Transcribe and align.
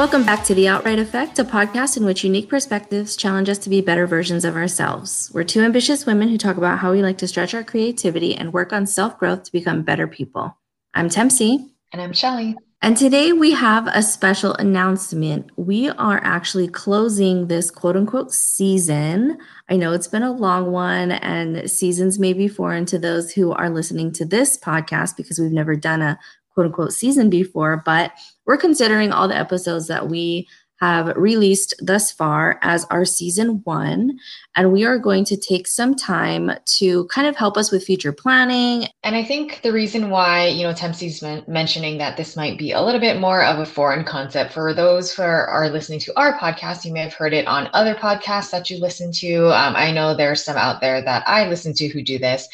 Welcome 0.00 0.24
back 0.24 0.44
to 0.44 0.54
The 0.54 0.66
Outright 0.66 0.98
Affect, 0.98 1.38
a 1.38 1.44
podcast 1.44 1.98
in 1.98 2.06
which 2.06 2.24
unique 2.24 2.48
perspectives 2.48 3.16
challenge 3.16 3.50
us 3.50 3.58
to 3.58 3.68
be 3.68 3.82
better 3.82 4.06
versions 4.06 4.46
of 4.46 4.56
ourselves. 4.56 5.30
We're 5.34 5.44
two 5.44 5.60
ambitious 5.60 6.06
women 6.06 6.30
who 6.30 6.38
talk 6.38 6.56
about 6.56 6.78
how 6.78 6.92
we 6.92 7.02
like 7.02 7.18
to 7.18 7.28
stretch 7.28 7.52
our 7.52 7.62
creativity 7.62 8.34
and 8.34 8.50
work 8.50 8.72
on 8.72 8.86
self 8.86 9.18
growth 9.18 9.42
to 9.42 9.52
become 9.52 9.82
better 9.82 10.06
people. 10.06 10.56
I'm 10.94 11.10
Tempsy. 11.10 11.68
And 11.92 12.00
I'm 12.00 12.14
Shelly. 12.14 12.56
And 12.80 12.96
today 12.96 13.34
we 13.34 13.50
have 13.50 13.88
a 13.88 14.02
special 14.02 14.54
announcement. 14.54 15.50
We 15.56 15.90
are 15.90 16.18
actually 16.24 16.68
closing 16.68 17.48
this 17.48 17.70
quote 17.70 17.94
unquote 17.94 18.32
season. 18.32 19.36
I 19.68 19.76
know 19.76 19.92
it's 19.92 20.08
been 20.08 20.22
a 20.22 20.32
long 20.32 20.72
one, 20.72 21.12
and 21.12 21.70
seasons 21.70 22.18
may 22.18 22.32
be 22.32 22.48
foreign 22.48 22.86
to 22.86 22.98
those 22.98 23.32
who 23.32 23.52
are 23.52 23.68
listening 23.68 24.12
to 24.12 24.24
this 24.24 24.56
podcast 24.56 25.18
because 25.18 25.38
we've 25.38 25.52
never 25.52 25.76
done 25.76 26.00
a 26.00 26.18
quote 26.60 26.66
unquote 26.66 26.92
season 26.92 27.30
before, 27.30 27.82
but 27.86 28.12
we're 28.44 28.58
considering 28.58 29.12
all 29.12 29.28
the 29.28 29.36
episodes 29.36 29.88
that 29.88 30.08
we 30.08 30.46
have 30.80 31.14
released 31.16 31.74
thus 31.80 32.10
far 32.10 32.58
as 32.62 32.86
our 32.90 33.04
season 33.04 33.60
one. 33.64 34.18
And 34.56 34.72
we 34.72 34.84
are 34.84 34.98
going 34.98 35.24
to 35.26 35.36
take 35.36 35.66
some 35.66 35.94
time 35.94 36.50
to 36.78 37.06
kind 37.08 37.26
of 37.26 37.36
help 37.36 37.58
us 37.58 37.70
with 37.70 37.84
future 37.84 38.12
planning. 38.12 38.88
And 39.02 39.14
I 39.14 39.22
think 39.22 39.60
the 39.62 39.72
reason 39.72 40.08
why, 40.08 40.48
you 40.48 40.62
know, 40.62 40.72
Tempsy's 40.72 41.20
men- 41.20 41.44
mentioning 41.46 41.98
that 41.98 42.16
this 42.16 42.34
might 42.34 42.58
be 42.58 42.72
a 42.72 42.80
little 42.80 43.00
bit 43.00 43.20
more 43.20 43.44
of 43.44 43.58
a 43.58 43.66
foreign 43.66 44.04
concept 44.04 44.54
for 44.54 44.72
those 44.72 45.14
who 45.14 45.22
are, 45.22 45.46
are 45.46 45.68
listening 45.68 46.00
to 46.00 46.18
our 46.18 46.38
podcast, 46.38 46.86
you 46.86 46.92
may 46.92 47.00
have 47.00 47.14
heard 47.14 47.34
it 47.34 47.46
on 47.46 47.68
other 47.74 47.94
podcasts 47.94 48.50
that 48.50 48.70
you 48.70 48.78
listen 48.78 49.12
to. 49.12 49.48
Um, 49.48 49.76
I 49.76 49.92
know 49.92 50.14
there 50.14 50.32
are 50.32 50.36
some 50.36 50.56
out 50.56 50.80
there 50.80 51.02
that 51.02 51.24
I 51.26 51.46
listen 51.46 51.74
to 51.74 51.88
who 51.88 52.02
do 52.02 52.18
this. 52.18 52.48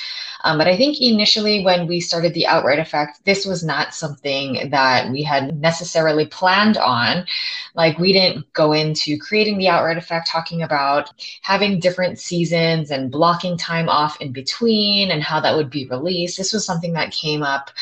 Um, 0.47 0.59
but 0.59 0.69
I 0.69 0.77
think 0.77 1.01
initially 1.01 1.65
when 1.65 1.89
we 1.89 1.99
started 1.99 2.33
the 2.33 2.47
outright 2.47 2.79
affect, 2.79 3.25
this 3.25 3.45
was 3.45 3.65
not 3.65 3.95
something 3.95 4.71
that 4.71 5.11
we 5.11 5.25
had 5.25 5.61
necessarily 5.61 6.25
planned 6.25 6.77
on. 6.77 7.27
Like 7.75 7.99
we 7.99 8.13
didn't 8.13 8.53
go 8.53 8.73
into 8.73 9.19
creating 9.19 9.59
the 9.59 9.67
outright 9.67 9.97
affect, 9.97 10.31
talking 10.31 10.63
about 10.63 11.11
having 11.43 11.81
different 11.81 12.21
seasons 12.21 12.93
and 12.93 13.11
blocking 13.11 13.59
time 13.59 13.89
off 13.89 14.21
in 14.21 14.31
between 14.31 15.11
and 15.11 15.21
how 15.21 15.41
that 15.41 15.57
would 15.57 15.69
be 15.69 15.89
released. 15.89 16.37
This 16.39 16.53
was 16.53 16.65
something 16.65 16.93
that 16.93 17.11
came 17.11 17.43
up 17.43 17.73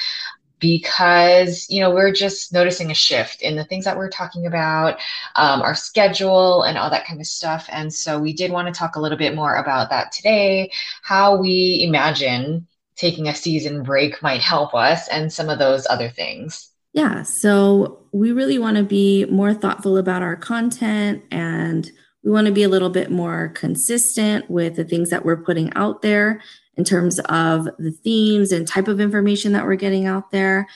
because 0.60 1.66
you 1.68 1.80
know 1.80 1.90
we're 1.90 2.12
just 2.12 2.52
noticing 2.52 2.90
a 2.90 2.94
shift 2.94 3.42
in 3.42 3.56
the 3.56 3.64
things 3.64 3.84
that 3.84 3.96
we're 3.96 4.08
talking 4.08 4.46
about 4.46 4.98
um, 5.36 5.62
our 5.62 5.74
schedule 5.74 6.62
and 6.62 6.78
all 6.78 6.90
that 6.90 7.06
kind 7.06 7.20
of 7.20 7.26
stuff. 7.26 7.68
And 7.70 7.92
so 7.92 8.18
we 8.18 8.32
did 8.32 8.50
want 8.50 8.68
to 8.68 8.78
talk 8.78 8.96
a 8.96 9.00
little 9.00 9.18
bit 9.18 9.34
more 9.34 9.56
about 9.56 9.90
that 9.90 10.12
today 10.12 10.70
how 11.02 11.36
we 11.36 11.84
imagine 11.86 12.66
taking 12.96 13.28
a 13.28 13.34
season 13.34 13.82
break 13.82 14.22
might 14.22 14.40
help 14.40 14.74
us 14.74 15.08
and 15.08 15.32
some 15.32 15.48
of 15.48 15.58
those 15.58 15.86
other 15.90 16.08
things. 16.08 16.70
Yeah 16.92 17.22
so 17.22 18.06
we 18.12 18.32
really 18.32 18.58
want 18.58 18.76
to 18.76 18.84
be 18.84 19.24
more 19.26 19.52
thoughtful 19.52 19.98
about 19.98 20.22
our 20.22 20.36
content 20.36 21.22
and 21.30 21.90
we 22.22 22.30
want 22.30 22.46
to 22.46 22.52
be 22.52 22.62
a 22.62 22.68
little 22.68 22.88
bit 22.88 23.10
more 23.10 23.48
consistent 23.50 24.48
with 24.50 24.76
the 24.76 24.84
things 24.84 25.10
that 25.10 25.24
we're 25.24 25.42
putting 25.42 25.72
out 25.74 26.00
there 26.00 26.40
in 26.76 26.84
terms 26.84 27.18
of 27.20 27.68
the 27.78 27.90
themes 27.90 28.52
and 28.52 28.66
type 28.66 28.88
of 28.88 29.00
information 29.00 29.52
that 29.52 29.64
we're 29.64 29.76
getting 29.76 30.06
out 30.06 30.30
there. 30.30 30.66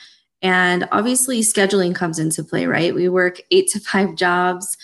And 0.42 0.88
obviously, 0.92 1.40
scheduling 1.40 1.94
comes 1.94 2.18
into 2.18 2.44
play, 2.44 2.66
right? 2.66 2.94
We 2.94 3.08
work 3.08 3.40
eight 3.50 3.68
to 3.70 3.80
five 3.80 4.14
jobs. 4.14 4.76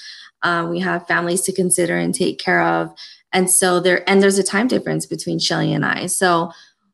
Uh, 0.42 0.66
we 0.68 0.80
have 0.80 1.06
families 1.06 1.42
to 1.42 1.52
consider 1.52 1.96
and 1.96 2.14
take 2.14 2.38
care 2.38 2.62
of. 2.62 2.92
And 3.32 3.50
so 3.50 3.80
there, 3.80 4.08
and 4.08 4.22
there's 4.22 4.38
a 4.38 4.44
time 4.44 4.69
difference 4.69 5.06
between 5.06 5.38
Shelly 5.38 5.72
and 5.72 5.84
I. 5.84 6.06
So 6.06 6.53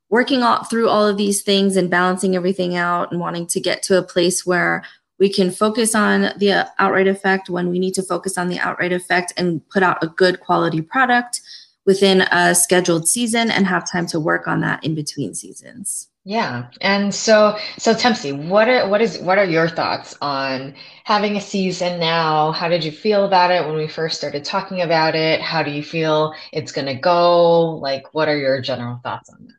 working 0.09 0.43
all 0.43 0.65
through 0.65 0.89
all 0.89 1.07
of 1.07 1.17
these 1.17 1.43
things 1.43 1.77
and 1.77 1.91
balancing 1.91 2.37
everything 2.37 2.77
out 2.77 3.11
and 3.11 3.21
wanting 3.21 3.47
to 3.47 3.61
get 3.61 3.83
to 3.85 3.99
a 3.99 4.03
place 4.03 4.45
where 4.45 4.85
we 5.19 5.29
can 5.29 5.51
focus 5.51 5.95
on 5.95 6.33
the 6.39 6.67
outright 6.79 7.07
affect 7.07 7.51
when 7.51 7.69
we 7.69 7.79
need 7.79 7.95
to 7.95 8.03
focus 8.03 8.39
on 8.39 8.49
the 8.49 8.59
outright 8.59 8.93
affect 8.93 9.33
and 9.37 9.67
put 9.69 9.83
out 9.83 10.03
a 10.03 10.09
good 10.09 10.41
quality 10.41 10.81
product 10.81 11.41
within 11.87 12.23
a 12.23 12.55
scheduled 12.55 13.09
season 13.09 13.51
and 13.51 13.67
have 13.67 13.91
time 13.91 14.07
to 14.07 14.21
work 14.21 14.47
on 14.47 14.61
that 14.61 14.85
in 14.85 14.95
between 14.95 15.35
seasons. 15.35 16.09
Yeah. 16.25 16.69
And 16.83 17.15
so 17.15 17.57
so 17.79 17.95
Tempsy, 17.95 18.33
what 18.33 18.69
are 18.69 18.89
what 18.89 19.01
is 19.01 19.19
what 19.19 19.39
are 19.39 19.45
your 19.45 19.69
thoughts 19.69 20.15
on 20.21 20.75
having 21.05 21.37
a 21.37 21.41
season 21.41 21.99
now? 21.99 22.53
How 22.53 22.69
did 22.69 22.85
you 22.85 22.93
feel 22.93 23.25
about 23.25 23.51
it 23.51 23.67
when 23.67 23.77
we 23.77 23.89
first 23.89 24.19
started 24.19 24.45
talking 24.45 24.83
about 24.83 25.15
it? 25.15 25.41
How 25.41 25.63
do 25.63 25.71
you 25.71 25.83
feel 25.83 26.35
it's 26.53 26.73
going 26.73 26.87
to 26.87 26.95
go? 26.95 27.71
Like 27.77 28.13
what 28.13 28.29
are 28.29 28.37
your 28.37 28.61
general 28.61 29.01
thoughts 29.03 29.31
on 29.31 29.47
that? 29.47 29.55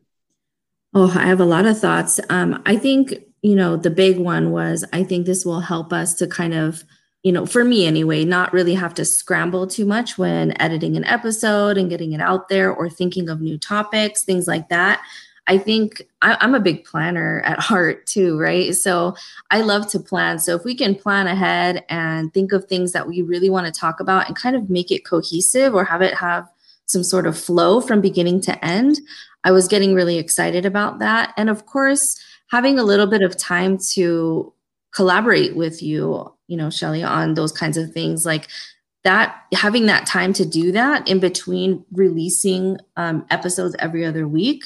Oh, 0.94 1.12
I 1.18 1.26
have 1.26 1.40
a 1.40 1.46
lot 1.46 1.66
of 1.66 1.80
thoughts. 1.80 2.20
Um, 2.30 2.62
I 2.66 2.76
think, 2.76 3.16
you 3.42 3.56
know, 3.56 3.76
the 3.76 3.90
big 3.90 4.20
one 4.20 4.52
was 4.52 4.86
I 4.94 5.04
think 5.04 5.26
this 5.26 5.44
will 5.44 5.62
help 5.62 5.92
us 5.92 6.14
to 6.16 6.28
kind 6.28 6.54
of 6.54 6.84
you 7.24 7.32
know, 7.32 7.46
for 7.46 7.64
me 7.64 7.86
anyway, 7.86 8.26
not 8.26 8.52
really 8.52 8.74
have 8.74 8.94
to 8.96 9.06
scramble 9.06 9.68
too 9.68 9.86
much 9.86 10.18
when 10.18 10.60
editing 10.60 10.98
an 10.98 11.04
episode 11.06 11.78
and 11.78 11.90
getting 11.90 12.14
it 12.14 12.22
out 12.22 12.50
there 12.50 12.74
or 12.74 12.90
thinking 12.90 13.30
of 13.30 13.42
new 13.42 13.58
topics, 13.58 14.24
things 14.24 14.48
like 14.48 14.70
that. 14.70 15.02
I 15.48 15.58
think 15.58 16.02
I, 16.22 16.38
am 16.44 16.56
a 16.56 16.60
big 16.60 16.84
planner 16.84 17.42
at 17.46 17.60
heart 17.70 18.06
too, 18.08 18.40
right? 18.40 18.74
So 18.74 19.16
I 19.52 19.62
love 19.62 19.88
to 19.92 20.00
plan. 20.00 20.40
So 20.40 20.56
if 20.56 20.64
we 20.64 20.76
can 20.76 20.96
plan 20.96 21.28
ahead 21.28 21.86
and 21.90 22.34
think 22.34 22.54
of 22.54 22.66
things 22.66 22.92
that 22.94 23.08
we 23.08 23.22
really 23.22 23.50
want 23.50 23.68
to 23.68 23.80
talk 23.80 24.00
about 24.00 24.28
and 24.28 24.36
kind 24.36 24.56
of 24.56 24.70
make 24.70 24.92
it 24.92 25.06
cohesive 25.06 25.76
or 25.76 25.84
have 25.84 26.02
it 26.02 26.16
have 26.16 26.50
some 26.86 27.04
sort 27.04 27.28
of 27.28 27.38
flow 27.38 27.82
from 27.82 28.02
beginning 28.02 28.42
to 28.42 28.66
end, 28.66 29.00
I 29.44 29.52
was 29.52 29.68
getting 29.68 29.94
really 29.94 30.18
excited 30.18 30.66
about 30.66 31.00
that. 31.00 31.34
And 31.38 31.50
of 31.50 31.66
course, 31.66 32.20
having 32.48 32.80
a 32.80 32.84
little 32.84 33.08
bit 33.08 33.22
of 33.22 33.38
time 33.38 33.78
to 33.94 34.54
collaborate 34.94 35.56
with 35.56 35.82
you 35.82 36.32
you 36.52 36.58
know, 36.58 36.70
Shelly, 36.70 37.02
on 37.02 37.36
those 37.36 37.54
kinds 37.54 37.78
of 37.78 37.94
things. 37.94 38.26
Like 38.26 38.50
that, 39.06 39.44
having 39.54 39.86
that 39.86 40.06
time 40.06 40.34
to 40.34 40.46
do 40.46 40.74
that 40.74 41.08
in 41.08 41.22
between 41.22 41.86
releasing 41.94 42.78
um, 42.98 43.26
episodes 43.30 43.74
every 43.80 44.06
other 44.06 44.28
week, 44.28 44.66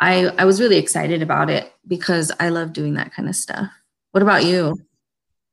I, 0.00 0.26
I 0.36 0.44
was 0.44 0.60
really 0.60 0.78
excited 0.78 1.22
about 1.22 1.48
it 1.48 1.72
because 1.86 2.32
I 2.40 2.48
love 2.48 2.72
doing 2.72 2.94
that 2.94 3.14
kind 3.14 3.28
of 3.28 3.36
stuff. 3.36 3.70
What 4.10 4.24
about 4.24 4.44
you? 4.44 4.76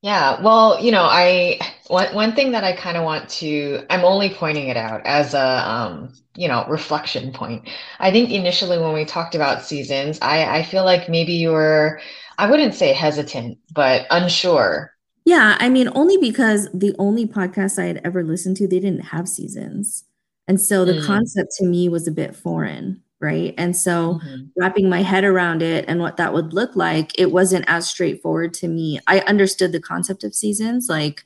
Yeah, 0.01 0.41
well, 0.41 0.83
you 0.83 0.91
know, 0.91 1.03
I 1.03 1.59
one 1.87 2.15
one 2.15 2.33
thing 2.33 2.53
that 2.53 2.63
I 2.63 2.73
kind 2.75 2.97
of 2.97 3.03
want 3.03 3.29
to 3.41 3.83
I'm 3.89 4.05
only 4.05 4.33
pointing 4.33 4.69
it 4.69 4.77
out 4.77 5.01
as 5.05 5.33
a 5.33 5.69
um, 5.69 6.13
you 6.35 6.47
know, 6.47 6.65
reflection 6.67 7.31
point. 7.31 7.69
I 7.99 8.09
think 8.09 8.31
initially 8.31 8.79
when 8.79 8.93
we 8.93 9.05
talked 9.05 9.35
about 9.35 9.65
seasons, 9.65 10.17
I 10.21 10.59
I 10.59 10.63
feel 10.63 10.85
like 10.85 11.09
maybe 11.09 11.33
you 11.33 11.51
were 11.51 11.99
I 12.37 12.49
wouldn't 12.49 12.73
say 12.75 12.93
hesitant, 12.93 13.57
but 13.75 14.07
unsure 14.09 14.93
yeah, 15.25 15.57
I 15.59 15.69
mean, 15.69 15.89
only 15.95 16.17
because 16.17 16.67
the 16.73 16.95
only 16.97 17.25
podcast 17.27 17.81
I 17.81 17.85
had 17.85 18.01
ever 18.03 18.23
listened 18.23 18.57
to, 18.57 18.67
they 18.67 18.79
didn't 18.79 19.05
have 19.05 19.27
seasons. 19.27 20.05
And 20.47 20.59
so 20.59 20.83
the 20.83 20.93
mm. 20.93 21.05
concept 21.05 21.51
to 21.57 21.65
me 21.65 21.89
was 21.89 22.07
a 22.07 22.11
bit 22.11 22.35
foreign, 22.35 23.03
right? 23.19 23.53
And 23.57 23.77
so 23.77 24.15
mm-hmm. 24.15 24.45
wrapping 24.57 24.89
my 24.89 25.03
head 25.03 25.23
around 25.23 25.61
it 25.61 25.85
and 25.87 25.99
what 25.99 26.17
that 26.17 26.33
would 26.33 26.53
look 26.53 26.75
like, 26.75 27.11
it 27.19 27.31
wasn't 27.31 27.65
as 27.67 27.87
straightforward 27.87 28.53
to 28.55 28.67
me. 28.67 28.99
I 29.05 29.19
understood 29.21 29.71
the 29.71 29.79
concept 29.79 30.23
of 30.23 30.33
seasons, 30.33 30.89
like 30.89 31.23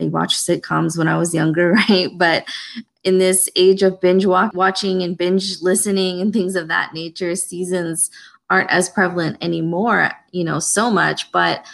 I 0.00 0.04
watched 0.06 0.44
sitcoms 0.44 0.98
when 0.98 1.08
I 1.08 1.16
was 1.16 1.32
younger, 1.34 1.72
right? 1.88 2.08
But 2.16 2.46
in 3.04 3.18
this 3.18 3.48
age 3.54 3.84
of 3.84 4.00
binge 4.00 4.26
watching 4.26 5.02
and 5.02 5.16
binge 5.16 5.62
listening 5.62 6.20
and 6.20 6.32
things 6.32 6.56
of 6.56 6.66
that 6.66 6.92
nature, 6.92 7.36
seasons 7.36 8.10
aren't 8.50 8.70
as 8.70 8.88
prevalent 8.88 9.36
anymore, 9.40 10.10
you 10.32 10.42
know, 10.42 10.58
so 10.58 10.90
much. 10.90 11.30
But 11.30 11.64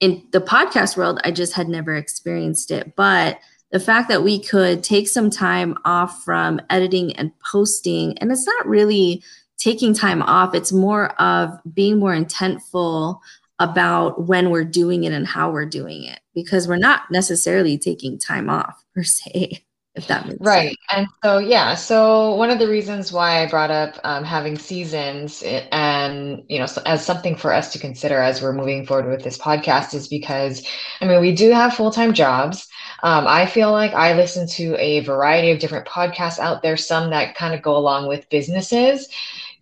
in 0.00 0.26
the 0.32 0.40
podcast 0.40 0.96
world, 0.96 1.20
I 1.24 1.30
just 1.30 1.52
had 1.52 1.68
never 1.68 1.94
experienced 1.94 2.70
it. 2.70 2.94
But 2.96 3.38
the 3.70 3.80
fact 3.80 4.08
that 4.08 4.22
we 4.22 4.38
could 4.38 4.82
take 4.82 5.08
some 5.08 5.30
time 5.30 5.76
off 5.84 6.22
from 6.22 6.60
editing 6.70 7.14
and 7.16 7.32
posting, 7.40 8.16
and 8.18 8.30
it's 8.30 8.46
not 8.46 8.66
really 8.66 9.22
taking 9.56 9.94
time 9.94 10.22
off, 10.22 10.54
it's 10.54 10.72
more 10.72 11.10
of 11.20 11.50
being 11.72 11.98
more 11.98 12.14
intentful 12.14 13.18
about 13.58 14.26
when 14.26 14.50
we're 14.50 14.64
doing 14.64 15.04
it 15.04 15.12
and 15.12 15.26
how 15.26 15.50
we're 15.50 15.64
doing 15.66 16.04
it 16.04 16.20
because 16.34 16.66
we're 16.66 16.76
not 16.76 17.02
necessarily 17.10 17.78
taking 17.78 18.18
time 18.18 18.50
off 18.50 18.84
per 18.94 19.04
se 19.04 19.64
if 19.94 20.08
that 20.08 20.26
makes 20.26 20.38
right 20.40 20.68
sense. 20.68 20.76
and 20.90 21.06
so 21.22 21.38
yeah 21.38 21.74
so 21.74 22.34
one 22.34 22.50
of 22.50 22.58
the 22.58 22.66
reasons 22.66 23.12
why 23.12 23.42
i 23.42 23.46
brought 23.48 23.70
up 23.70 23.98
um, 24.04 24.24
having 24.24 24.58
seasons 24.58 25.42
eh, 25.44 25.66
and 25.70 26.42
you 26.48 26.58
know 26.58 26.66
as 26.84 27.04
something 27.04 27.36
for 27.36 27.52
us 27.52 27.72
to 27.72 27.78
consider 27.78 28.18
as 28.18 28.42
we're 28.42 28.52
moving 28.52 28.84
forward 28.84 29.08
with 29.08 29.22
this 29.22 29.38
podcast 29.38 29.94
is 29.94 30.08
because 30.08 30.66
i 31.00 31.06
mean 31.06 31.20
we 31.20 31.34
do 31.34 31.50
have 31.50 31.74
full-time 31.74 32.12
jobs 32.12 32.68
um, 33.04 33.26
i 33.28 33.46
feel 33.46 33.70
like 33.70 33.92
i 33.94 34.14
listen 34.14 34.48
to 34.48 34.76
a 34.78 35.00
variety 35.00 35.50
of 35.52 35.60
different 35.60 35.86
podcasts 35.86 36.38
out 36.38 36.62
there 36.62 36.76
some 36.76 37.10
that 37.10 37.34
kind 37.36 37.54
of 37.54 37.62
go 37.62 37.76
along 37.76 38.08
with 38.08 38.28
businesses 38.30 39.08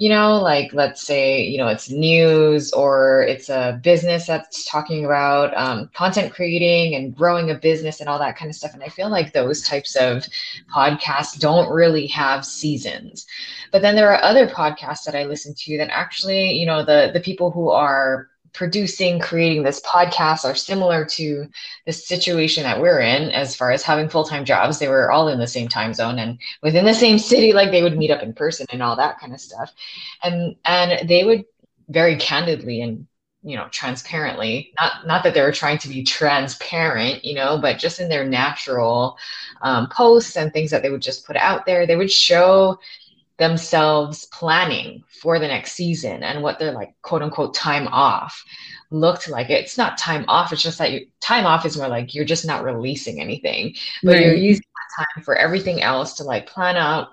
you 0.03 0.09
know, 0.09 0.41
like 0.41 0.73
let's 0.73 1.01
say, 1.01 1.45
you 1.45 1.59
know, 1.59 1.69
it's 1.69 1.89
news 1.89 2.73
or 2.73 3.23
it's 3.23 3.49
a 3.49 3.79
business 3.85 4.27
that's 4.27 4.65
talking 4.69 5.05
about 5.05 5.57
um, 5.57 5.89
content 5.95 6.35
creating 6.35 6.97
and 6.97 7.15
growing 7.15 7.53
a 7.53 7.55
business 7.55 8.01
and 8.01 8.09
all 8.09 8.19
that 8.19 8.37
kind 8.37 8.49
of 8.49 8.57
stuff. 8.57 8.75
And 8.75 8.83
I 8.83 8.89
feel 8.89 9.09
like 9.09 9.33
those 9.33 9.63
types 9.63 9.95
of 9.95 10.27
podcasts 10.75 11.39
don't 11.39 11.73
really 11.73 12.09
have 12.09 12.45
seasons. 12.45 13.29
But 13.71 13.83
then 13.83 13.95
there 13.95 14.13
are 14.13 14.21
other 14.25 14.49
podcasts 14.49 15.05
that 15.05 15.15
I 15.15 15.23
listen 15.23 15.55
to 15.57 15.79
that 15.79 15.91
actually, 15.91 16.51
you 16.51 16.67
know, 16.67 16.85
the 16.85 17.13
the 17.15 17.21
people 17.21 17.53
who 17.53 17.71
are 17.71 18.29
producing, 18.53 19.19
creating 19.19 19.63
this 19.63 19.81
podcast 19.81 20.45
are 20.45 20.55
similar 20.55 21.05
to 21.05 21.49
the 21.87 21.93
situation 21.93 22.65
that 22.65 22.81
we're 22.81 23.01
in 23.01 23.31
as 23.31 23.57
far 23.57 23.71
as 23.71 23.83
having 23.83 24.09
full 24.09 24.25
time 24.25 24.45
jobs. 24.45 24.79
They 24.79 24.89
were 24.89 25.11
all 25.11 25.29
in 25.29 25.39
the 25.39 25.47
same 25.47 25.69
time 25.69 25.95
zone 25.95 26.19
and 26.19 26.39
within 26.63 26.85
the 26.85 26.95
same 26.95 27.19
city, 27.31 27.53
like 27.53 27.71
they 27.71 27.83
would 27.83 27.97
meet 27.97 28.11
up 28.11 28.23
in 28.23 28.35
person 28.35 28.67
and 28.71 28.83
all 28.83 28.97
that 28.97 29.19
kind 29.19 29.33
of 29.33 29.41
stuff. 29.41 29.73
And 30.23 30.57
and 30.65 31.09
they 31.09 31.25
would 31.25 31.45
very 31.89 32.17
candidly 32.17 32.81
and 32.81 33.07
you 33.43 33.57
know 33.57 33.67
transparently 33.71 34.73
not 34.81 35.07
not 35.07 35.25
that 35.25 35.35
they 35.35 35.43
were 35.43 35.53
trying 35.53 35.79
to 35.79 35.89
be 35.89 36.05
transparent 36.05 37.25
you 37.25 37.35
know 37.35 37.59
but 37.59 37.79
just 37.79 37.99
in 37.99 38.09
their 38.09 38.25
natural 38.25 39.19
um, 39.63 39.89
posts 39.89 40.37
and 40.37 40.53
things 40.53 40.71
that 40.71 40.83
they 40.83 40.91
would 40.91 41.03
just 41.03 41.27
put 41.27 41.37
out 41.37 41.67
there 41.67 41.87
they 41.87 41.97
would 41.97 42.11
show 42.11 42.79
themselves 43.43 44.27
planning 44.27 45.03
for 45.21 45.41
the 45.41 45.49
next 45.49 45.73
season 45.73 46.23
and 46.23 46.45
what 46.45 46.61
their 46.61 46.71
like 46.71 46.95
quote 47.03 47.23
unquote 47.23 47.53
time 47.53 47.89
off 47.89 48.45
looked 48.93 49.29
like 49.29 49.51
it's 49.51 49.77
not 49.77 49.99
time 49.99 50.25
off 50.29 50.53
it's 50.53 50.63
just 50.63 50.79
that 50.79 50.93
you, 50.93 51.07
time 51.21 51.45
off 51.45 51.67
is 51.67 51.77
more 51.77 51.89
like 51.89 52.15
you're 52.15 52.25
just 52.25 52.47
not 52.47 52.63
releasing 52.63 53.21
anything 53.21 53.75
but 54.05 54.13
right. 54.13 54.25
you're 54.25 54.35
using 54.37 54.63
that 54.63 55.05
time 55.05 55.25
for 55.25 55.35
everything 55.35 55.83
else 55.83 56.15
to 56.15 56.23
like 56.23 56.47
plan 56.47 56.77
out 56.77 57.09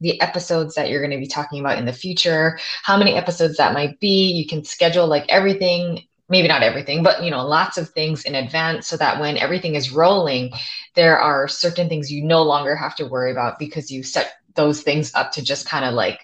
the 0.00 0.20
episodes 0.20 0.76
that 0.76 0.90
you're 0.90 1.00
going 1.00 1.10
to 1.10 1.18
be 1.18 1.26
talking 1.26 1.58
about 1.58 1.76
in 1.76 1.86
the 1.86 1.92
future 1.92 2.56
how 2.84 2.96
many 2.96 3.14
episodes 3.14 3.56
that 3.56 3.74
might 3.74 3.98
be 3.98 4.30
you 4.30 4.46
can 4.46 4.62
schedule 4.62 5.08
like 5.08 5.26
everything 5.28 6.00
maybe 6.28 6.46
not 6.46 6.62
everything 6.62 7.02
but 7.02 7.24
you 7.24 7.32
know 7.32 7.44
lots 7.44 7.76
of 7.76 7.88
things 7.88 8.22
in 8.22 8.36
advance 8.36 8.86
so 8.86 8.96
that 8.96 9.18
when 9.18 9.36
everything 9.36 9.74
is 9.74 9.90
rolling 9.90 10.52
there 10.94 11.18
are 11.18 11.48
certain 11.48 11.88
things 11.88 12.12
you 12.12 12.22
no 12.22 12.44
longer 12.44 12.76
have 12.76 12.94
to 12.94 13.08
worry 13.08 13.32
about 13.32 13.58
because 13.58 13.90
you 13.90 14.04
set 14.04 14.34
those 14.58 14.82
things 14.82 15.14
up 15.14 15.32
to 15.32 15.42
just 15.42 15.66
kind 15.66 15.86
of 15.86 15.94
like 15.94 16.20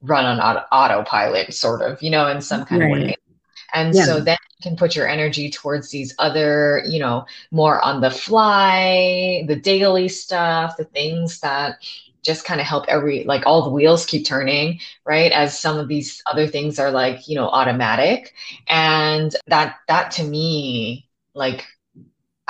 run 0.00 0.24
on 0.24 0.40
auto- 0.40 0.66
autopilot, 0.72 1.54
sort 1.54 1.82
of, 1.82 2.02
you 2.02 2.10
know, 2.10 2.26
in 2.26 2.40
some 2.40 2.64
kind 2.64 2.82
right. 2.82 2.90
of 2.90 3.06
way. 3.08 3.16
And 3.72 3.94
yeah. 3.94 4.04
so 4.04 4.20
then 4.20 4.38
you 4.58 4.70
can 4.70 4.76
put 4.76 4.96
your 4.96 5.06
energy 5.06 5.50
towards 5.50 5.90
these 5.90 6.14
other, 6.18 6.82
you 6.88 6.98
know, 6.98 7.26
more 7.50 7.80
on 7.84 8.00
the 8.00 8.10
fly, 8.10 9.44
the 9.46 9.56
daily 9.56 10.08
stuff, 10.08 10.76
the 10.76 10.84
things 10.84 11.40
that 11.40 11.78
just 12.24 12.44
kind 12.44 12.60
of 12.60 12.66
help 12.66 12.86
every 12.88 13.22
like 13.24 13.46
all 13.46 13.62
the 13.62 13.70
wheels 13.70 14.04
keep 14.04 14.26
turning 14.26 14.80
right 15.04 15.30
as 15.30 15.56
some 15.56 15.78
of 15.78 15.86
these 15.86 16.20
other 16.30 16.48
things 16.48 16.80
are 16.80 16.90
like 16.90 17.28
you 17.28 17.36
know 17.36 17.48
automatic 17.48 18.34
and 18.66 19.36
that 19.46 19.76
that 19.86 20.10
to 20.10 20.24
me 20.24 21.08
like 21.34 21.64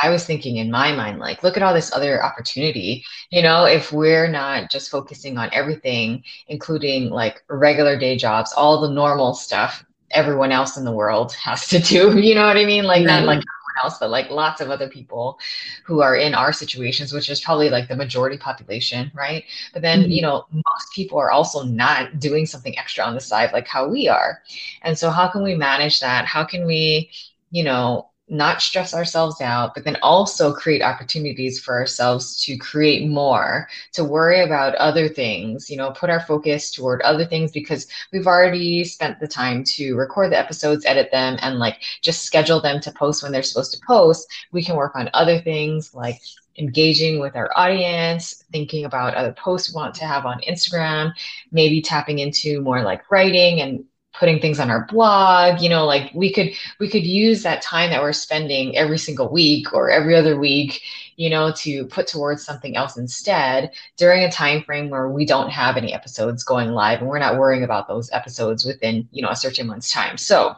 I 0.03 0.11
was 0.11 0.25
thinking 0.25 0.57
in 0.57 0.71
my 0.71 0.93
mind, 0.93 1.19
like, 1.19 1.43
look 1.43 1.57
at 1.57 1.63
all 1.63 1.73
this 1.73 1.93
other 1.93 2.23
opportunity. 2.23 3.05
You 3.31 3.43
know, 3.43 3.65
if 3.65 3.93
we're 3.93 4.29
not 4.29 4.71
just 4.71 4.91
focusing 4.91 5.39
on 5.39 5.49
everything, 5.53 6.23
including 6.49 7.11
like 7.11 7.43
regular 7.49 7.99
day 7.99 8.17
jobs, 8.17 8.53
all 8.53 8.81
the 8.81 8.91
normal 8.91 9.35
stuff 9.35 9.85
everyone 10.13 10.53
else 10.53 10.77
in 10.77 10.85
the 10.85 10.93
world 10.93 11.33
has 11.45 11.69
to 11.69 11.79
do. 11.79 12.19
You 12.19 12.35
know 12.35 12.47
what 12.47 12.57
I 12.57 12.65
mean? 12.65 12.85
Like, 12.85 13.07
right. 13.07 13.21
not 13.21 13.25
like 13.25 13.39
everyone 13.39 13.85
else, 13.85 13.99
but 13.99 14.11
like 14.11 14.31
lots 14.31 14.61
of 14.61 14.71
other 14.71 14.89
people 14.89 15.39
who 15.85 16.01
are 16.01 16.17
in 16.17 16.35
our 16.35 16.53
situations, 16.53 17.13
which 17.13 17.29
is 17.31 17.41
probably 17.41 17.71
like 17.71 17.89
the 17.89 17.97
majority 17.97 18.39
population, 18.39 19.11
right? 19.15 19.45
But 19.73 19.83
then, 19.83 20.03
mm-hmm. 20.03 20.11
you 20.11 20.23
know, 20.23 20.47
most 20.53 20.93
people 20.95 21.19
are 21.19 21.31
also 21.31 21.63
not 21.63 22.19
doing 22.19 22.47
something 22.47 22.79
extra 22.79 23.05
on 23.05 23.15
the 23.15 23.21
side 23.21 23.53
like 23.53 23.67
how 23.67 23.89
we 23.89 24.09
are. 24.09 24.43
And 24.83 24.99
so, 24.99 25.11
how 25.11 25.29
can 25.29 25.43
we 25.43 25.55
manage 25.55 26.01
that? 26.01 26.27
How 26.27 26.45
can 26.45 26.67
we, 26.67 27.11
you 27.51 27.65
know, 27.65 28.11
not 28.29 28.61
stress 28.61 28.93
ourselves 28.93 29.41
out, 29.41 29.75
but 29.75 29.85
then 29.85 29.97
also 30.03 30.53
create 30.53 30.83
opportunities 30.83 31.61
for 31.61 31.75
ourselves 31.75 32.43
to 32.45 32.57
create 32.57 33.09
more, 33.09 33.69
to 33.93 34.03
worry 34.05 34.43
about 34.43 34.75
other 34.77 35.09
things, 35.09 35.71
you 35.71 35.77
know, 35.77 35.93
put 35.93 36.11
our 36.11 36.21
focus 36.21 36.73
toward 36.73 37.01
other 37.03 37.25
things 37.25 37.53
because 37.53 37.87
we've 38.13 38.27
already 38.27 38.85
spent 38.85 39.21
the 39.21 39.29
time 39.29 39.63
to 39.63 39.95
record 39.95 40.33
the 40.33 40.39
episodes, 40.39 40.85
edit 40.87 41.11
them, 41.13 41.39
and 41.41 41.59
like 41.59 41.81
just 42.03 42.25
schedule 42.25 42.61
them 42.61 42.81
to 42.81 42.91
post 42.93 43.23
when 43.23 43.31
they're 43.31 43.43
supposed 43.43 43.73
to 43.73 43.81
post. 43.87 44.27
We 44.51 44.65
can 44.65 44.77
work 44.77 44.97
on 44.97 45.09
other 45.15 45.39
things 45.39 45.95
like 45.95 46.21
engaging 46.59 47.21
with 47.21 47.37
our 47.37 47.51
audience, 47.55 48.45
thinking 48.51 48.87
about 48.87 49.15
other 49.15 49.33
posts 49.33 49.73
we 49.73 49.77
want 49.77 49.95
to 49.95 50.05
have 50.05 50.27
on 50.27 50.41
Instagram, 50.49 51.13
maybe 51.53 51.81
tapping 51.81 52.19
into 52.19 52.61
more 52.61 52.83
like 52.83 53.11
writing 53.11 53.61
and 53.61 53.85
putting 54.19 54.41
things 54.41 54.59
on 54.59 54.71
our 54.71 54.87
blog 54.87 55.61
you 55.61 55.69
know 55.69 55.85
like 55.85 56.11
we 56.15 56.33
could 56.33 56.51
we 56.79 56.89
could 56.89 57.05
use 57.05 57.43
that 57.43 57.63
time 57.63 57.91
that 57.91 58.03
we're 58.03 58.13
spending 58.13 58.77
every 58.77 58.99
single 58.99 59.31
week 59.31 59.73
or 59.73 59.91
every 59.91 60.15
other 60.15 60.39
week 60.39 60.81
you 61.17 61.29
know 61.29 61.53
to 61.53 61.87
put 61.87 62.07
towards 62.07 62.45
something 62.45 62.77
else 62.77 62.97
instead 62.97 63.71
during 63.97 64.25
a 64.25 64.31
time 64.31 64.63
frame 64.63 64.91
where 64.91 65.09
we 65.09 65.25
don't 65.25 65.51
have 65.51 65.77
any 65.77 65.93
episodes 65.93 66.45
going 66.45 66.71
live 66.71 67.01
and 67.01 67.09
we're 67.09 67.19
not 67.19 67.39
worrying 67.39 67.65
about 67.65 67.89
those 67.89 68.11
episodes 68.13 68.65
within 68.65 69.09
you 69.13 69.23
know 69.23 69.31
a 69.31 69.37
certain 69.37 69.67
month's 69.67 69.91
time 69.91 70.17
so 70.17 70.57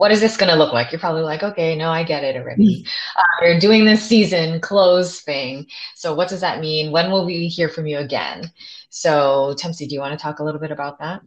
what 0.00 0.10
is 0.10 0.20
this 0.22 0.38
going 0.38 0.48
to 0.48 0.56
look 0.56 0.72
like? 0.72 0.90
You're 0.90 0.98
probably 0.98 1.20
like, 1.20 1.42
okay, 1.42 1.76
no, 1.76 1.90
I 1.90 2.04
get 2.04 2.24
it 2.24 2.34
already. 2.34 2.86
Uh, 3.18 3.22
we're 3.42 3.60
doing 3.60 3.84
this 3.84 4.02
season 4.02 4.58
close 4.58 5.20
thing. 5.20 5.66
So, 5.94 6.14
what 6.14 6.30
does 6.30 6.40
that 6.40 6.58
mean? 6.58 6.90
When 6.90 7.10
will 7.10 7.26
we 7.26 7.48
hear 7.48 7.68
from 7.68 7.86
you 7.86 7.98
again? 7.98 8.50
So, 8.88 9.54
Tempsy, 9.58 9.86
do 9.86 9.94
you 9.94 10.00
want 10.00 10.18
to 10.18 10.22
talk 10.22 10.38
a 10.38 10.42
little 10.42 10.58
bit 10.58 10.70
about 10.70 11.00
that? 11.00 11.20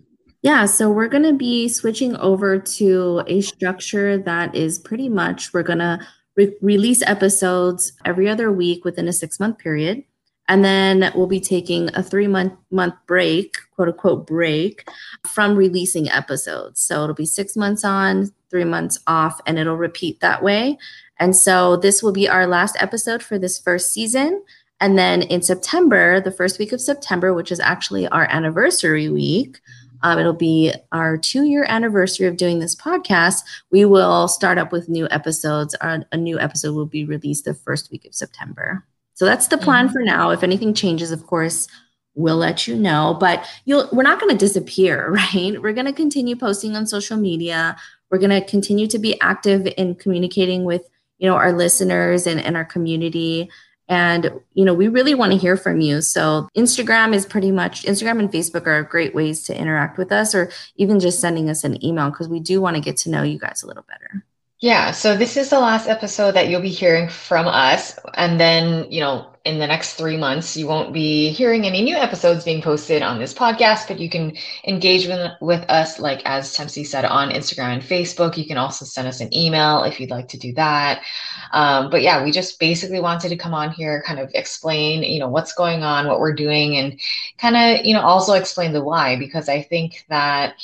Yeah, 0.44 0.66
so 0.66 0.92
we're 0.92 1.08
going 1.08 1.24
to 1.24 1.34
be 1.34 1.70
switching 1.70 2.18
over 2.18 2.60
to 2.60 3.24
a 3.28 3.40
structure 3.40 4.18
that 4.18 4.54
is 4.54 4.78
pretty 4.78 5.08
much 5.08 5.54
we're 5.54 5.64
going 5.64 5.80
to 5.80 6.06
re- 6.36 6.54
release 6.62 7.02
episodes 7.04 7.94
every 8.04 8.28
other 8.28 8.52
week 8.52 8.84
within 8.84 9.08
a 9.08 9.14
six 9.14 9.40
month 9.40 9.58
period. 9.58 10.04
And 10.50 10.66
then 10.66 11.14
we'll 11.16 11.28
be 11.28 11.40
taking 11.40 11.90
a 11.96 12.04
three 12.04 12.28
month 12.28 12.52
month 12.72 12.96
break, 13.08 13.56
quote 13.74 13.88
unquote 13.88 14.28
break, 14.28 14.86
from 15.26 15.56
releasing 15.56 16.10
episodes. 16.10 16.82
So 16.82 17.04
it'll 17.04 17.16
be 17.16 17.26
six 17.26 17.56
months 17.56 17.86
on, 17.86 18.34
three 18.50 18.66
months 18.66 19.00
off, 19.08 19.40
and 19.48 19.58
it'll 19.58 19.78
repeat 19.78 20.20
that 20.20 20.44
way. 20.44 20.78
And 21.22 21.38
so 21.38 21.78
this 21.78 22.04
will 22.04 22.12
be 22.12 22.28
our 22.28 22.48
last 22.48 22.76
episode 22.82 23.24
for 23.24 23.40
this 23.40 23.58
first 23.58 23.94
season. 23.94 24.44
And 24.82 24.98
then 24.98 25.22
in 25.22 25.42
September, 25.42 26.20
the 26.20 26.32
first 26.32 26.60
week 26.60 26.74
of 26.74 26.82
September, 26.82 27.34
which 27.34 27.54
is 27.54 27.62
actually 27.62 28.10
our 28.10 28.28
anniversary 28.30 29.08
week, 29.08 29.62
um, 30.04 30.20
it'll 30.20 30.34
be 30.34 30.74
our 30.92 31.18
two 31.18 31.46
year 31.46 31.66
anniversary 31.68 32.28
of 32.28 32.38
doing 32.38 32.60
this 32.60 32.76
podcast. 32.76 33.42
We 33.72 33.86
will 33.86 34.28
start 34.28 34.58
up 34.58 34.72
with 34.72 34.90
new 34.90 35.08
episodes. 35.10 35.74
Our, 35.76 36.06
a 36.12 36.18
new 36.18 36.40
episode 36.40 36.76
will 36.76 36.86
be 36.86 37.06
released 37.06 37.46
the 37.46 37.54
first 37.54 37.90
week 37.90 38.06
of 38.06 38.14
September. 38.14 38.86
So 39.16 39.26
that's 39.26 39.48
the 39.48 39.58
plan 39.58 39.86
mm-hmm. 39.86 39.94
for 39.94 40.02
now. 40.02 40.30
If 40.32 40.44
anything 40.44 40.74
changes, 40.74 41.12
of 41.12 41.26
course, 41.26 41.68
we'll 42.16 42.38
let 42.38 42.68
you 42.68 42.76
know. 42.76 43.16
But 43.20 43.48
you'll 43.66 43.88
we're 43.94 44.04
not 44.04 44.20
going 44.20 44.32
to 44.32 44.38
disappear, 44.38 45.10
right? 45.34 45.62
We're 45.62 45.74
going 45.74 45.86
to 45.86 45.94
continue 45.94 46.36
posting 46.36 46.76
on 46.76 46.86
social 46.86 47.18
media. 47.18 47.78
We're 48.12 48.20
going 48.20 48.30
to 48.30 48.46
continue 48.46 48.88
to 48.88 49.00
be 49.00 49.20
active 49.22 49.68
in 49.78 49.96
communicating 49.96 50.66
with 50.66 50.88
you 51.18 51.30
know 51.30 51.36
our 51.36 51.54
listeners 51.54 52.28
and, 52.28 52.42
and 52.42 52.58
our 52.58 52.66
community 52.66 53.50
and, 53.94 54.42
you 54.56 54.66
know, 54.66 54.74
we 54.74 54.88
really 54.88 55.14
want 55.14 55.34
to 55.34 55.38
hear 55.38 55.56
from 55.56 55.80
you. 55.80 56.02
So 56.02 56.50
Instagram 56.58 57.14
is 57.14 57.28
pretty 57.28 57.52
much 57.52 57.84
Instagram 57.84 58.18
and 58.18 58.32
Facebook 58.32 58.66
are 58.66 58.82
great 58.82 59.14
ways 59.14 59.44
to 59.44 59.56
interact 59.56 60.00
with 60.00 60.12
us 60.12 60.34
or 60.34 60.52
even 60.78 61.00
just 61.00 61.20
sending 61.20 61.48
us 61.48 61.64
an 61.64 61.84
email 61.86 62.10
because 62.10 62.28
we 62.28 62.40
do 62.40 62.60
want 62.60 62.76
to 62.76 62.82
get 62.82 62.98
to 62.98 63.12
know 63.12 63.22
you 63.22 63.38
guys 63.38 63.62
a 63.62 63.68
little 63.68 63.86
better. 63.88 64.26
Yeah, 64.58 64.92
so 64.92 65.16
this 65.16 65.38
is 65.38 65.52
the 65.52 65.60
last 65.60 65.88
episode 65.88 66.32
that 66.32 66.48
you'll 66.48 66.62
be 66.62 66.70
hearing 66.70 67.08
from 67.08 67.46
us. 67.48 68.00
And 68.16 68.40
then, 68.40 68.92
you 68.92 69.02
know, 69.02 69.28
in 69.46 69.60
the 69.60 69.68
next 69.68 69.96
three 69.96 70.16
months, 70.16 70.56
you 70.56 70.68
won't 70.68 70.94
be 70.94 71.30
hearing 71.30 71.66
any 71.66 71.82
new 71.82 71.98
episodes 71.98 72.46
being 72.46 72.62
posted 72.62 73.02
on 73.02 73.20
this 73.20 73.34
podcast, 73.34 73.90
but 73.90 74.00
you 74.00 74.10
can 74.10 74.38
engage 74.66 75.06
with, 75.06 75.32
with 75.42 75.70
us, 75.70 76.00
like 76.00 76.22
as 76.24 76.56
Tempsy 76.56 76.86
said, 76.86 77.04
on 77.04 77.30
Instagram 77.30 77.74
and 77.74 77.84
Facebook. 77.84 78.38
You 78.38 78.46
can 78.46 78.58
also 78.58 78.86
send 78.86 79.06
us 79.06 79.20
an 79.20 79.36
email 79.36 79.84
if 79.84 80.00
you'd 80.00 80.12
like 80.12 80.30
to 80.30 80.38
do 80.38 80.54
that. 80.54 81.04
Um, 81.52 81.90
but 81.90 82.02
yeah, 82.02 82.24
we 82.24 82.32
just 82.32 82.58
basically 82.58 83.02
wanted 83.02 83.30
to 83.30 83.36
come 83.36 83.54
on 83.54 83.72
here, 83.72 84.02
kind 84.08 84.20
of 84.20 84.32
explain, 84.34 85.04
you 85.04 85.20
know, 85.20 85.28
what's 85.28 85.54
going 85.54 85.84
on, 85.84 86.08
what 86.08 86.22
we're 86.22 86.34
doing, 86.34 86.78
and 86.78 86.98
kind 87.38 87.58
of, 87.58 87.86
you 87.86 87.94
know, 87.94 88.02
also 88.02 88.34
explain 88.34 88.72
the 88.72 88.84
why, 88.84 89.18
because 89.18 89.50
I 89.50 89.62
think 89.62 90.06
that 90.08 90.56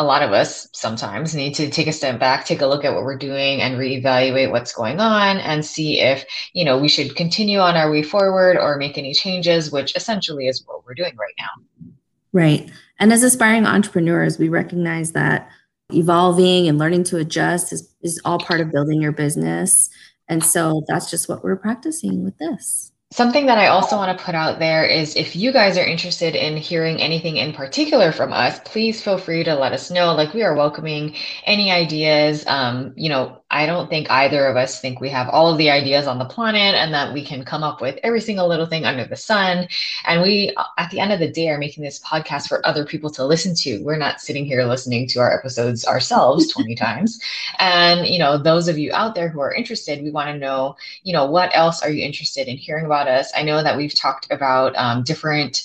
a 0.00 0.02
lot 0.02 0.22
of 0.22 0.32
us 0.32 0.66
sometimes 0.72 1.34
need 1.34 1.54
to 1.54 1.68
take 1.68 1.86
a 1.86 1.92
step 1.92 2.18
back, 2.18 2.46
take 2.46 2.62
a 2.62 2.66
look 2.66 2.86
at 2.86 2.94
what 2.94 3.04
we're 3.04 3.18
doing 3.18 3.60
and 3.60 3.74
reevaluate 3.76 4.50
what's 4.50 4.72
going 4.72 4.98
on 4.98 5.36
and 5.36 5.62
see 5.62 6.00
if, 6.00 6.24
you 6.54 6.64
know, 6.64 6.78
we 6.78 6.88
should 6.88 7.14
continue 7.16 7.58
on 7.58 7.76
our 7.76 7.90
way 7.90 8.02
forward 8.02 8.56
or 8.56 8.78
make 8.78 8.96
any 8.96 9.12
changes, 9.12 9.70
which 9.70 9.94
essentially 9.94 10.46
is 10.46 10.64
what 10.66 10.86
we're 10.86 10.94
doing 10.94 11.14
right 11.16 11.34
now. 11.38 11.92
Right. 12.32 12.70
And 12.98 13.12
as 13.12 13.22
aspiring 13.22 13.66
entrepreneurs, 13.66 14.38
we 14.38 14.48
recognize 14.48 15.12
that 15.12 15.50
evolving 15.92 16.66
and 16.66 16.78
learning 16.78 17.04
to 17.04 17.18
adjust 17.18 17.70
is, 17.70 17.94
is 18.00 18.18
all 18.24 18.38
part 18.38 18.62
of 18.62 18.72
building 18.72 19.02
your 19.02 19.12
business. 19.12 19.90
And 20.28 20.42
so 20.42 20.82
that's 20.88 21.10
just 21.10 21.28
what 21.28 21.44
we're 21.44 21.56
practicing 21.56 22.24
with 22.24 22.38
this. 22.38 22.92
Something 23.12 23.46
that 23.46 23.58
I 23.58 23.66
also 23.66 23.96
want 23.96 24.16
to 24.16 24.24
put 24.24 24.36
out 24.36 24.60
there 24.60 24.84
is 24.84 25.16
if 25.16 25.34
you 25.34 25.52
guys 25.52 25.76
are 25.76 25.84
interested 25.84 26.36
in 26.36 26.56
hearing 26.56 27.00
anything 27.02 27.38
in 27.38 27.52
particular 27.52 28.12
from 28.12 28.32
us, 28.32 28.60
please 28.64 29.02
feel 29.02 29.18
free 29.18 29.42
to 29.44 29.56
let 29.56 29.72
us 29.72 29.90
know. 29.90 30.14
Like 30.14 30.32
we 30.32 30.44
are 30.44 30.54
welcoming 30.54 31.16
any 31.44 31.72
ideas. 31.72 32.44
Um, 32.46 32.92
you 32.96 33.08
know, 33.08 33.39
I 33.50 33.66
don't 33.66 33.90
think 33.90 34.10
either 34.10 34.46
of 34.46 34.56
us 34.56 34.80
think 34.80 35.00
we 35.00 35.08
have 35.10 35.28
all 35.28 35.50
of 35.50 35.58
the 35.58 35.70
ideas 35.70 36.06
on 36.06 36.18
the 36.18 36.24
planet 36.24 36.74
and 36.74 36.94
that 36.94 37.12
we 37.12 37.24
can 37.24 37.44
come 37.44 37.62
up 37.62 37.80
with 37.80 37.98
every 38.02 38.20
single 38.20 38.48
little 38.48 38.66
thing 38.66 38.84
under 38.84 39.04
the 39.04 39.16
sun. 39.16 39.68
And 40.06 40.22
we, 40.22 40.54
at 40.78 40.90
the 40.90 41.00
end 41.00 41.12
of 41.12 41.18
the 41.18 41.30
day, 41.30 41.48
are 41.48 41.58
making 41.58 41.82
this 41.82 41.98
podcast 42.00 42.48
for 42.48 42.64
other 42.66 42.84
people 42.84 43.10
to 43.10 43.24
listen 43.24 43.54
to. 43.56 43.82
We're 43.82 43.96
not 43.96 44.20
sitting 44.20 44.44
here 44.44 44.64
listening 44.64 45.08
to 45.08 45.20
our 45.20 45.36
episodes 45.36 45.84
ourselves 45.84 46.52
20 46.52 46.74
times. 46.76 47.20
And, 47.58 48.06
you 48.06 48.18
know, 48.18 48.38
those 48.38 48.68
of 48.68 48.78
you 48.78 48.92
out 48.92 49.14
there 49.14 49.28
who 49.28 49.40
are 49.40 49.52
interested, 49.52 50.02
we 50.02 50.10
want 50.10 50.28
to 50.28 50.38
know, 50.38 50.76
you 51.02 51.12
know, 51.12 51.26
what 51.26 51.50
else 51.54 51.82
are 51.82 51.90
you 51.90 52.04
interested 52.04 52.46
in 52.46 52.56
hearing 52.56 52.86
about 52.86 53.08
us? 53.08 53.32
I 53.34 53.42
know 53.42 53.62
that 53.62 53.76
we've 53.76 53.94
talked 53.94 54.30
about 54.30 54.76
um, 54.76 55.02
different 55.02 55.64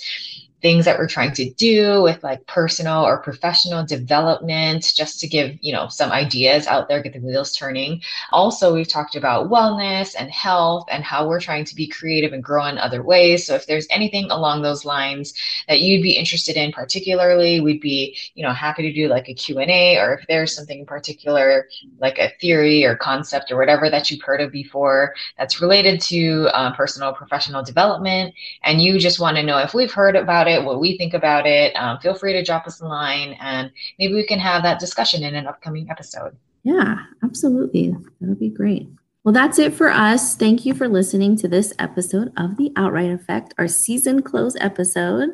things 0.65 0.85
that 0.85 0.97
we're 0.97 1.07
trying 1.07 1.31
to 1.31 1.47
do 1.51 2.01
with 2.01 2.23
like 2.23 2.43
personal 2.47 3.03
or 3.03 3.19
professional 3.19 3.85
development, 3.85 4.91
just 4.95 5.19
to 5.19 5.27
give, 5.27 5.55
you 5.61 5.71
know, 5.71 5.87
some 5.89 6.11
ideas 6.11 6.65
out 6.65 6.89
there, 6.89 7.03
get 7.03 7.13
the 7.13 7.19
wheels 7.19 7.55
turning. 7.55 8.01
Also, 8.31 8.73
we've 8.73 8.87
talked 8.87 9.15
about 9.15 9.51
wellness 9.51 10.15
and 10.17 10.31
health 10.31 10.87
and 10.89 11.03
how 11.03 11.27
we're 11.27 11.39
trying 11.39 11.65
to 11.65 11.75
be 11.75 11.85
creative 11.85 12.33
and 12.33 12.43
grow 12.43 12.65
in 12.65 12.79
other 12.79 13.03
ways. 13.03 13.45
So 13.45 13.53
if 13.53 13.67
there's 13.67 13.85
anything 13.91 14.31
along 14.31 14.63
those 14.63 14.85
lines 14.85 15.35
that 15.67 15.81
you'd 15.81 16.01
be 16.01 16.17
interested 16.17 16.57
in 16.57 16.71
particularly, 16.71 17.59
we'd 17.59 17.79
be, 17.79 18.17
you 18.33 18.41
know, 18.41 18.51
happy 18.51 18.81
to 18.81 18.91
do 18.91 19.07
like 19.07 19.29
a 19.29 19.35
Q&A 19.35 19.99
or 19.99 20.15
if 20.15 20.25
there's 20.27 20.55
something 20.55 20.79
in 20.79 20.85
particular, 20.87 21.67
like 21.99 22.17
a 22.17 22.31
theory 22.41 22.83
or 22.83 22.95
concept 22.95 23.51
or 23.51 23.57
whatever 23.57 23.87
that 23.91 24.09
you've 24.09 24.23
heard 24.23 24.41
of 24.41 24.51
before 24.51 25.13
that's 25.37 25.61
related 25.61 26.01
to 26.01 26.49
uh, 26.53 26.75
personal 26.75 27.13
professional 27.13 27.61
development 27.61 28.33
and 28.63 28.81
you 28.81 28.97
just 28.97 29.19
want 29.19 29.37
to 29.37 29.43
know 29.43 29.59
if 29.59 29.75
we've 29.75 29.93
heard 29.93 30.15
about 30.15 30.47
it 30.47 30.54
it, 30.55 30.63
what 30.63 30.79
we 30.79 30.97
think 30.97 31.13
about 31.13 31.45
it, 31.45 31.73
um, 31.75 31.99
feel 31.99 32.15
free 32.15 32.33
to 32.33 32.43
drop 32.43 32.65
us 32.65 32.81
a 32.81 32.87
line 32.87 33.37
and 33.39 33.71
maybe 33.99 34.13
we 34.13 34.25
can 34.25 34.39
have 34.39 34.63
that 34.63 34.79
discussion 34.79 35.23
in 35.23 35.35
an 35.35 35.47
upcoming 35.47 35.89
episode. 35.89 36.35
Yeah, 36.63 36.97
absolutely. 37.23 37.95
That'll 38.19 38.35
be 38.35 38.49
great. 38.49 38.89
Well, 39.23 39.33
that's 39.33 39.59
it 39.59 39.73
for 39.73 39.89
us. 39.89 40.35
Thank 40.35 40.65
you 40.65 40.73
for 40.73 40.87
listening 40.87 41.35
to 41.37 41.47
this 41.47 41.73
episode 41.79 42.31
of 42.37 42.57
The 42.57 42.71
Outright 42.75 43.11
Affect, 43.11 43.53
our 43.57 43.67
season 43.67 44.21
close 44.21 44.55
episode. 44.59 45.29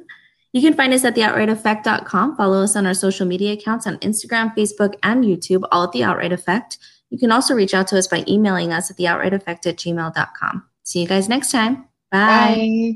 You 0.53 0.61
can 0.61 0.73
find 0.73 0.93
us 0.93 1.05
at 1.05 1.15
theoutrightaffect.com. 1.15 2.35
Follow 2.35 2.63
us 2.63 2.75
on 2.75 2.85
our 2.85 2.93
social 2.93 3.25
media 3.25 3.53
accounts 3.53 3.87
on 3.87 3.97
Instagram, 3.99 4.55
Facebook, 4.55 4.95
and 5.03 5.23
YouTube, 5.23 5.67
all 5.71 5.83
at 5.83 5.91
The 5.91 6.03
Outright 6.03 6.33
Affect. 6.33 6.77
You 7.09 7.17
can 7.17 7.31
also 7.31 7.53
reach 7.53 7.73
out 7.73 7.87
to 7.87 7.97
us 7.97 8.07
by 8.07 8.23
emailing 8.27 8.71
us 8.71 8.89
at 8.89 8.97
theoutrightaffect 8.97 9.67
at 9.67 9.77
gmail.com. 9.77 10.63
See 10.83 11.01
you 11.01 11.07
guys 11.07 11.29
next 11.29 11.51
time. 11.51 11.85
Bye. 12.11 12.55
Bye. 12.55 12.93